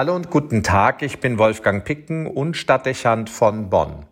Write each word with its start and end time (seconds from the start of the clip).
Hallo 0.00 0.16
und 0.16 0.30
guten 0.30 0.62
Tag, 0.62 1.02
ich 1.02 1.20
bin 1.20 1.36
Wolfgang 1.36 1.84
Picken 1.84 2.26
und 2.26 2.56
Stadtdechant 2.56 3.28
von 3.28 3.68
Bonn. 3.68 4.06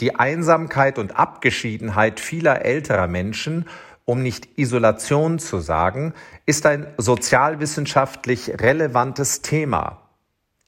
Die 0.00 0.16
Einsamkeit 0.16 0.98
und 0.98 1.16
Abgeschiedenheit 1.16 2.18
vieler 2.18 2.64
älterer 2.64 3.06
Menschen, 3.06 3.68
um 4.04 4.24
nicht 4.24 4.58
Isolation 4.58 5.38
zu 5.38 5.60
sagen, 5.60 6.12
ist 6.44 6.66
ein 6.66 6.88
sozialwissenschaftlich 6.96 8.60
relevantes 8.60 9.42
Thema. 9.42 10.02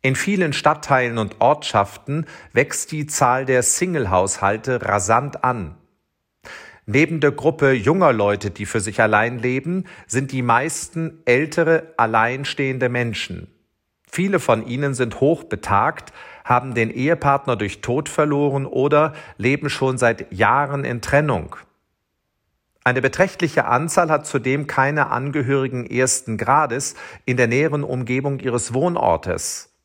In 0.02 0.14
vielen 0.14 0.52
Stadtteilen 0.52 1.18
und 1.18 1.40
Ortschaften 1.40 2.27
wächst 2.52 2.93
die 2.93 3.09
Zahl 3.09 3.45
der 3.45 3.64
Single-Haushalte 3.64 4.82
rasant 4.86 5.43
an. 5.43 5.75
Neben 6.91 7.20
der 7.20 7.32
Gruppe 7.32 7.73
junger 7.73 8.14
Leute, 8.14 8.50
die 8.50 8.64
für 8.64 8.80
sich 8.80 9.02
allein 9.02 9.41
leben, 9.41 9.84
sind 10.07 10.32
die 10.32 10.41
meisten 10.41 11.21
ältere, 11.27 11.93
alleinstehende 11.98 12.89
Menschen. 12.89 13.46
Viele 14.11 14.41
von 14.41 14.66
ihnen 14.66 14.95
sind 14.95 15.21
hochbetagt, 15.21 16.14
haben 16.46 16.72
den 16.72 16.90
Ehepartner 16.90 17.57
durch 17.57 17.82
Tod 17.82 18.09
verloren 18.09 18.64
oder 18.64 19.12
leben 19.36 19.68
schon 19.68 19.98
seit 19.98 20.32
Jahren 20.32 20.86
in 20.86 21.03
Trennung. 21.03 21.57
Eine 22.85 23.03
beträchtliche 23.03 23.67
Anzahl 23.67 24.09
hat 24.09 24.26
zudem 24.26 24.67
keine 24.67 25.11
Angehörigen 25.11 25.84
ersten 25.84 26.39
Grades 26.39 26.95
in 27.26 27.36
der 27.36 27.48
näheren 27.48 27.84
Umgebung 27.84 28.39
ihres 28.39 28.73
Wohnortes. 28.73 29.78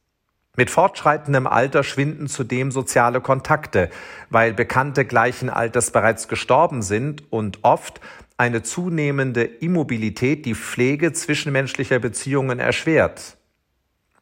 Mit 0.56 0.70
fortschreitendem 0.70 1.48
Alter 1.48 1.84
schwinden 1.84 2.28
zudem 2.28 2.70
soziale 2.70 3.22
Kontakte, 3.22 3.90
weil 4.30 4.54
Bekannte 4.54 5.04
gleichen 5.04 5.50
Alters 5.50 5.90
bereits 5.90 6.28
gestorben 6.28 6.84
sind 6.84 7.24
und 7.32 7.60
oft 7.64 8.00
eine 8.38 8.62
zunehmende 8.62 9.44
Immobilität 9.44 10.46
die 10.46 10.54
Pflege 10.54 11.12
zwischenmenschlicher 11.12 11.98
Beziehungen 11.98 12.60
erschwert. 12.60 13.38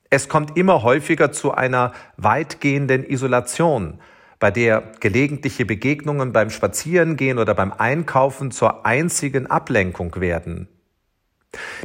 Es 0.09 0.29
kommt 0.29 0.57
immer 0.57 0.83
häufiger 0.83 1.33
zu 1.33 1.51
einer 1.53 1.91
weitgehenden 2.15 3.03
Isolation, 3.03 3.99
bei 4.39 4.51
der 4.51 4.83
gelegentliche 5.01 5.65
Begegnungen 5.65 6.31
beim 6.31 6.49
Spazierengehen 6.49 7.39
oder 7.39 7.53
beim 7.55 7.73
Einkaufen 7.73 8.51
zur 8.51 8.85
einzigen 8.85 9.47
Ablenkung 9.47 10.15
werden. 10.21 10.69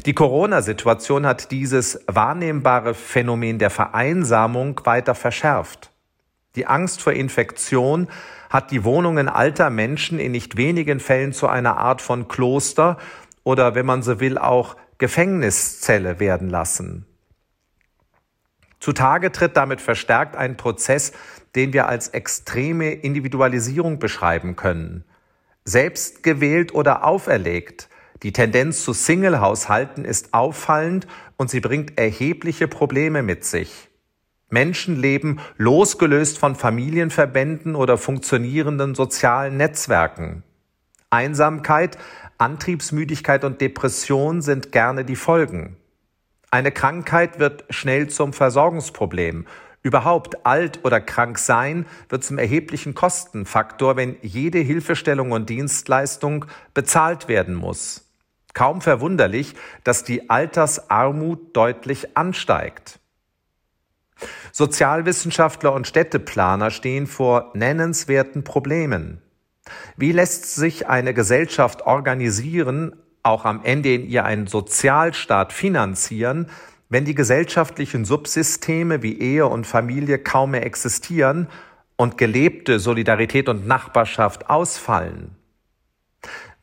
Die 0.05 0.15
Corona-Situation 0.15 1.27
hat 1.27 1.51
dieses 1.51 2.01
wahrnehmbare 2.07 2.95
Phänomen 2.95 3.59
der 3.59 3.71
Vereinsamung 3.71 4.81
weiter 4.85 5.15
verschärft. 5.15 5.91
Die 6.55 6.67
Angst 6.67 7.03
vor 7.03 7.13
Infektion 7.13 8.09
hat 8.49 8.71
die 8.71 8.85
Wohnungen 8.85 9.29
alter 9.29 9.71
Menschen 9.71 10.19
in 10.19 10.33
nicht 10.33 10.57
wenigen 10.57 11.01
Fällen 11.01 11.33
zu 11.33 11.49
einer 11.49 11.77
Art 11.79 12.01
von 12.01 12.29
Kloster 12.29 12.99
oder, 13.43 13.75
wenn 13.75 13.87
man 13.87 14.03
so 14.03 14.21
will, 14.21 14.39
auch 14.39 14.77
Gefängniszelle 14.99 16.21
werden 16.21 16.49
lassen. 16.49 17.07
Zutage 18.79 19.33
tritt 19.33 19.57
damit 19.57 19.81
verstärkt 19.81 20.37
ein 20.37 20.57
Prozess, 20.57 21.13
den 21.55 21.73
wir 21.73 21.89
als 21.89 22.09
extreme 22.09 22.93
Individualisierung 22.93 23.99
beschreiben 23.99 24.55
können. 24.55 25.05
Selbst 25.65 26.23
gewählt 26.23 26.73
oder 26.73 27.05
auferlegt– 27.05 27.89
die 28.23 28.33
Tendenz 28.33 28.83
zu 28.83 28.93
Single-Haushalten 28.93 30.05
ist 30.05 30.33
auffallend 30.33 31.07
und 31.37 31.51
sie 31.51 31.61
bringt 31.61 31.99
erhebliche 31.99 32.69
Probleme 32.69 33.23
mit 33.23 33.45
sich. 33.45 33.89
Menschen 34.49 34.97
leben 34.97 35.41
losgelöst 35.57 36.39
von 36.39 36.55
Familienverbänden 36.55 37.75
oder 37.75 37.99
funktionierenden 37.99 38.95
sozialen 38.95 39.57
Netzwerken. 39.57 40.45
Einsamkeit, 41.11 41.99
Antriebsmüdigkeit 42.39 43.45
und 43.45 43.61
Depression 43.61 44.43
sind 44.43 44.71
gerne 44.71 45.05
die 45.05 45.17
Folgen. 45.17 45.77
Eine 46.51 46.71
Krankheit 46.71 47.39
wird 47.39 47.65
schnell 47.71 48.09
zum 48.09 48.33
Versorgungsproblem. 48.33 49.47
Überhaupt 49.83 50.47
alt 50.47 50.85
oder 50.85 51.01
krank 51.01 51.39
sein 51.39 51.87
wird 52.09 52.25
zum 52.25 52.39
erheblichen 52.39 52.95
Kostenfaktor, 52.95 53.97
wenn 53.97 54.17
jede 54.23 54.59
Hilfestellung 54.59 55.33
und 55.33 55.51
Dienstleistung 55.51 56.47
bezahlt 56.73 57.29
werden 57.29 57.55
muss. 57.55 58.06
Kaum 58.57 58.81
verwunderlich, 58.81 59.55
dass 59.85 60.03
die 60.03 60.31
Altersarmut 60.31 61.55
deutlich 61.55 62.17
ansteigt. 62.17 63.01
Sozialwissenschaftler 64.51 65.75
und 65.75 65.87
Städteplaner 65.87 66.71
stehen 66.71 67.07
vor 67.07 67.51
nennenswerten 67.53 68.45
Problemen. 68.45 69.21
Wie 69.99 70.11
lässt 70.11 70.55
sich 70.55 70.89
eine 70.89 71.13
Gesellschaft 71.13 71.83
organisieren, 71.83 72.97
auch 73.23 73.45
am 73.45 73.63
Ende 73.63 73.93
in 73.93 74.09
ihr 74.09 74.25
einen 74.25 74.47
Sozialstaat 74.47 75.53
finanzieren, 75.53 76.49
wenn 76.89 77.05
die 77.05 77.15
gesellschaftlichen 77.15 78.07
Subsysteme 78.07 79.03
wie 79.03 79.19
Ehe 79.19 79.47
und 79.47 79.67
Familie 79.67 80.19
kaum 80.19 80.53
mehr 80.53 80.65
existieren 80.65 81.49
und 81.97 82.17
gelebte 82.17 82.79
Solidarität 82.79 83.51
und 83.51 83.67
Nachbarschaft 83.67 84.49
ausfallen? 84.49 85.36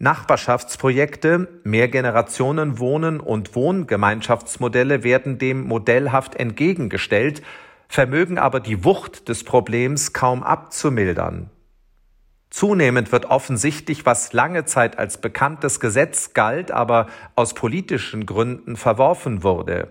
Nachbarschaftsprojekte, 0.03 1.47
Mehrgenerationenwohnen 1.63 3.21
und 3.21 3.55
Wohngemeinschaftsmodelle 3.55 5.03
werden 5.03 5.37
dem 5.37 5.65
modellhaft 5.65 6.35
entgegengestellt, 6.35 7.41
vermögen 7.87 8.37
aber 8.37 8.59
die 8.59 8.83
Wucht 8.83 9.29
des 9.29 9.45
Problems 9.45 10.11
kaum 10.11 10.43
abzumildern. 10.43 11.49
Zunehmend 12.49 13.13
wird 13.13 13.27
offensichtlich, 13.27 14.05
was 14.05 14.33
lange 14.33 14.65
Zeit 14.65 14.99
als 14.99 15.21
bekanntes 15.21 15.79
Gesetz 15.79 16.33
galt, 16.33 16.69
aber 16.69 17.07
aus 17.35 17.53
politischen 17.53 18.25
Gründen 18.25 18.75
verworfen 18.75 19.41
wurde. 19.41 19.87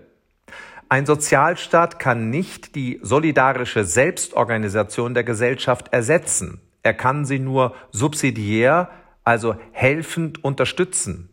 Ein 0.89 1.07
Sozialstaat 1.07 1.97
kann 1.97 2.29
nicht 2.29 2.75
die 2.75 2.99
solidarische 3.01 3.83
Selbstorganisation 3.83 5.15
der 5.15 5.23
Gesellschaft 5.23 5.91
ersetzen. 5.91 6.61
Er 6.83 6.93
kann 6.93 7.25
sie 7.25 7.39
nur 7.39 7.73
subsidiär 7.91 8.89
also 9.23 9.55
helfend 9.71 10.43
unterstützen. 10.43 11.29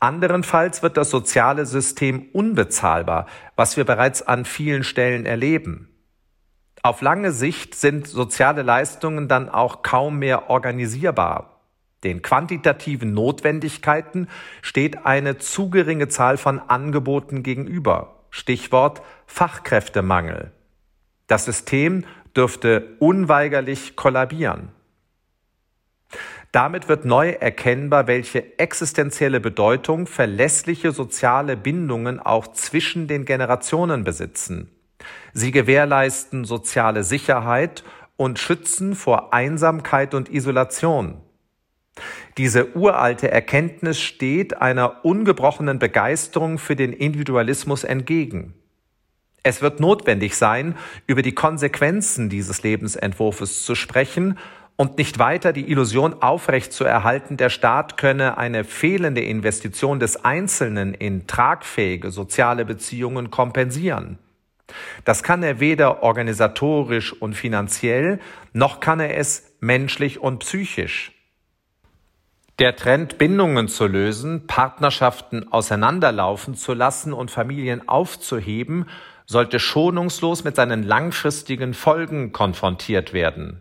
Anderenfalls 0.00 0.82
wird 0.82 0.96
das 0.96 1.10
soziale 1.10 1.66
System 1.66 2.28
unbezahlbar, 2.32 3.26
was 3.56 3.76
wir 3.76 3.84
bereits 3.84 4.22
an 4.22 4.44
vielen 4.44 4.84
Stellen 4.84 5.26
erleben. 5.26 5.88
Auf 6.82 7.02
lange 7.02 7.32
Sicht 7.32 7.74
sind 7.74 8.06
soziale 8.06 8.62
Leistungen 8.62 9.26
dann 9.26 9.48
auch 9.48 9.82
kaum 9.82 10.20
mehr 10.20 10.50
organisierbar. 10.50 11.60
Den 12.04 12.22
quantitativen 12.22 13.12
Notwendigkeiten 13.12 14.28
steht 14.62 15.04
eine 15.04 15.38
zu 15.38 15.68
geringe 15.70 16.06
Zahl 16.06 16.36
von 16.36 16.60
Angeboten 16.60 17.42
gegenüber. 17.42 18.24
Stichwort 18.30 19.02
Fachkräftemangel. 19.26 20.52
Das 21.26 21.44
System 21.44 22.04
dürfte 22.36 22.96
unweigerlich 23.00 23.96
kollabieren. 23.96 24.70
Damit 26.52 26.88
wird 26.88 27.04
neu 27.04 27.30
erkennbar, 27.30 28.06
welche 28.06 28.58
existenzielle 28.58 29.40
Bedeutung 29.40 30.06
verlässliche 30.06 30.92
soziale 30.92 31.56
Bindungen 31.56 32.20
auch 32.20 32.48
zwischen 32.48 33.06
den 33.06 33.26
Generationen 33.26 34.02
besitzen. 34.02 34.70
Sie 35.34 35.50
gewährleisten 35.50 36.44
soziale 36.44 37.04
Sicherheit 37.04 37.84
und 38.16 38.38
schützen 38.38 38.94
vor 38.94 39.34
Einsamkeit 39.34 40.14
und 40.14 40.30
Isolation. 40.30 41.20
Diese 42.36 42.76
uralte 42.76 43.30
Erkenntnis 43.30 44.00
steht 44.00 44.60
einer 44.60 45.04
ungebrochenen 45.04 45.78
Begeisterung 45.78 46.58
für 46.58 46.76
den 46.76 46.92
Individualismus 46.92 47.84
entgegen. 47.84 48.54
Es 49.42 49.62
wird 49.62 49.80
notwendig 49.80 50.36
sein, 50.36 50.76
über 51.06 51.22
die 51.22 51.34
Konsequenzen 51.34 52.28
dieses 52.28 52.62
Lebensentwurfs 52.62 53.64
zu 53.64 53.74
sprechen 53.74 54.38
und 54.78 54.96
nicht 54.96 55.18
weiter 55.18 55.52
die 55.52 55.68
Illusion 55.70 56.22
aufrechtzuerhalten, 56.22 57.36
der 57.36 57.50
Staat 57.50 57.96
könne 57.96 58.38
eine 58.38 58.62
fehlende 58.62 59.20
Investition 59.20 59.98
des 59.98 60.24
Einzelnen 60.24 60.94
in 60.94 61.26
tragfähige 61.26 62.12
soziale 62.12 62.64
Beziehungen 62.64 63.30
kompensieren. 63.30 64.18
Das 65.04 65.24
kann 65.24 65.42
er 65.42 65.58
weder 65.58 66.04
organisatorisch 66.04 67.12
und 67.12 67.34
finanziell, 67.34 68.20
noch 68.52 68.78
kann 68.78 69.00
er 69.00 69.16
es 69.16 69.52
menschlich 69.58 70.20
und 70.20 70.38
psychisch. 70.38 71.12
Der 72.60 72.76
Trend, 72.76 73.18
Bindungen 73.18 73.66
zu 73.66 73.86
lösen, 73.86 74.46
Partnerschaften 74.46 75.50
auseinanderlaufen 75.52 76.54
zu 76.54 76.72
lassen 76.72 77.12
und 77.12 77.32
Familien 77.32 77.88
aufzuheben, 77.88 78.86
sollte 79.26 79.58
schonungslos 79.58 80.44
mit 80.44 80.54
seinen 80.54 80.84
langfristigen 80.84 81.74
Folgen 81.74 82.30
konfrontiert 82.30 83.12
werden. 83.12 83.60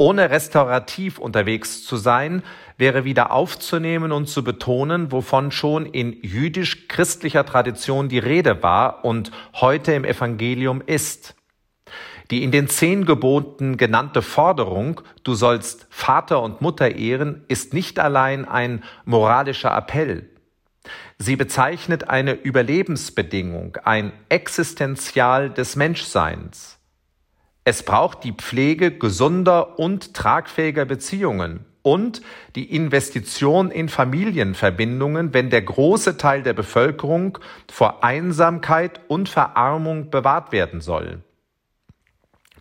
Ohne 0.00 0.30
restaurativ 0.30 1.18
unterwegs 1.18 1.84
zu 1.84 1.96
sein, 1.96 2.44
wäre 2.76 3.04
wieder 3.04 3.32
aufzunehmen 3.32 4.12
und 4.12 4.26
zu 4.26 4.44
betonen, 4.44 5.10
wovon 5.10 5.50
schon 5.50 5.86
in 5.86 6.12
jüdisch-christlicher 6.22 7.44
Tradition 7.44 8.08
die 8.08 8.20
Rede 8.20 8.62
war 8.62 9.04
und 9.04 9.32
heute 9.54 9.92
im 9.92 10.04
Evangelium 10.04 10.80
ist. 10.86 11.34
Die 12.30 12.44
in 12.44 12.52
den 12.52 12.68
zehn 12.68 13.06
Geboten 13.06 13.76
genannte 13.76 14.22
Forderung, 14.22 15.00
du 15.24 15.34
sollst 15.34 15.88
Vater 15.90 16.42
und 16.42 16.60
Mutter 16.60 16.94
ehren, 16.94 17.44
ist 17.48 17.74
nicht 17.74 17.98
allein 17.98 18.46
ein 18.46 18.84
moralischer 19.04 19.76
Appell. 19.76 20.30
Sie 21.18 21.34
bezeichnet 21.34 22.08
eine 22.08 22.34
Überlebensbedingung, 22.34 23.78
ein 23.82 24.12
Existenzial 24.28 25.50
des 25.50 25.74
Menschseins. 25.74 26.77
Es 27.68 27.82
braucht 27.82 28.24
die 28.24 28.32
Pflege 28.32 28.92
gesunder 28.92 29.78
und 29.78 30.14
tragfähiger 30.14 30.86
Beziehungen 30.86 31.66
und 31.82 32.22
die 32.54 32.74
Investition 32.74 33.70
in 33.70 33.90
Familienverbindungen, 33.90 35.34
wenn 35.34 35.50
der 35.50 35.60
große 35.60 36.16
Teil 36.16 36.42
der 36.42 36.54
Bevölkerung 36.54 37.36
vor 37.70 38.02
Einsamkeit 38.02 39.02
und 39.08 39.28
Verarmung 39.28 40.08
bewahrt 40.08 40.50
werden 40.50 40.80
soll. 40.80 41.20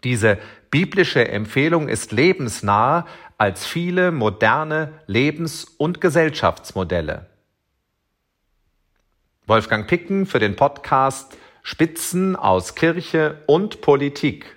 Diese 0.03 0.39
biblische 0.71 1.25
Empfehlung 1.25 1.87
ist 1.87 2.11
lebensnah 2.11 3.07
als 3.37 3.65
viele 3.65 4.11
moderne 4.11 4.91
Lebens- 5.05 5.63
und 5.77 6.01
Gesellschaftsmodelle. 6.01 7.27
Wolfgang 9.45 9.87
Picken 9.87 10.25
für 10.25 10.39
den 10.39 10.57
Podcast 10.57 11.37
Spitzen 11.63 12.35
aus 12.35 12.75
Kirche 12.75 13.41
und 13.45 13.79
Politik. 13.79 14.56